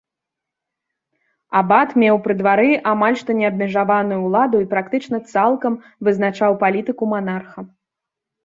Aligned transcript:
Абат 1.59 1.89
меў 2.03 2.15
пры 2.25 2.33
двары 2.39 2.71
амаль 2.91 3.19
што 3.21 3.31
неабмежаваную 3.41 4.19
ўладу 4.25 4.57
і 4.65 4.67
практычна 4.75 5.17
цалкам 5.35 5.73
вызначаў 6.09 6.51
палітыку 6.65 7.03
манарха. 7.13 7.59